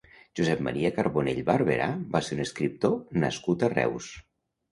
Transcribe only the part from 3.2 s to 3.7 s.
nascut a